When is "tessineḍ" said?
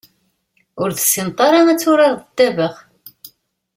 0.97-1.37